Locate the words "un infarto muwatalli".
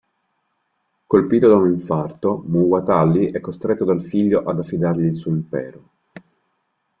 1.57-3.29